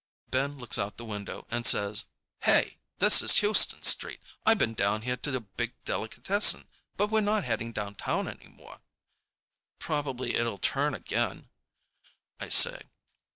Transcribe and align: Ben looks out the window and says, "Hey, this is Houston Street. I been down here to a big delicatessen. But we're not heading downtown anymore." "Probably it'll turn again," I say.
Ben 0.31 0.57
looks 0.57 0.79
out 0.79 0.97
the 0.97 1.05
window 1.05 1.45
and 1.51 1.63
says, 1.63 2.07
"Hey, 2.41 2.79
this 2.97 3.21
is 3.21 3.35
Houston 3.35 3.83
Street. 3.83 4.19
I 4.47 4.55
been 4.55 4.73
down 4.73 5.03
here 5.03 5.17
to 5.17 5.35
a 5.35 5.39
big 5.39 5.75
delicatessen. 5.85 6.67
But 6.97 7.11
we're 7.11 7.21
not 7.21 7.43
heading 7.43 7.71
downtown 7.71 8.27
anymore." 8.27 8.81
"Probably 9.77 10.33
it'll 10.33 10.57
turn 10.57 10.95
again," 10.95 11.49
I 12.39 12.49
say. 12.49 12.81